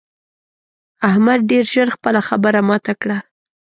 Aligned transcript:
احمد 1.09 1.39
ډېر 1.51 1.65
ژر 1.73 1.87
خپله 1.95 2.19
خبره 2.27 2.59
ماته 2.69 2.93
کړه. 3.01 3.17